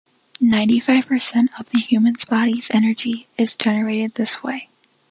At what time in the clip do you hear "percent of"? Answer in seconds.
1.05-1.69